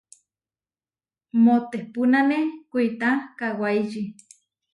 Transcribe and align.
Moʼtepunane 1.43 2.39
kuitá 2.71 3.09
kawáiči. 3.37 4.01